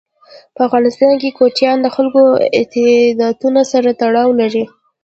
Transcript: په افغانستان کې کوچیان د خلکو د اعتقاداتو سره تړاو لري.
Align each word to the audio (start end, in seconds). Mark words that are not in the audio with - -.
په 0.55 0.61
افغانستان 0.67 1.13
کې 1.21 1.35
کوچیان 1.37 1.77
د 1.81 1.87
خلکو 1.95 2.21
د 2.33 2.39
اعتقاداتو 2.57 3.47
سره 3.71 3.89
تړاو 4.01 4.29
لري. 4.41 4.63